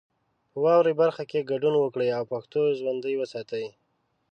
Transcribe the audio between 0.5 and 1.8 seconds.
په واورئ برخه کې ګډون